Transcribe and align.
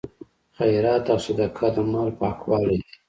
خیرات 0.57 1.05
او 1.11 1.17
صدقه 1.25 1.67
د 1.75 1.77
مال 1.91 2.09
پاکوالی 2.19 2.77
دی. 2.83 2.91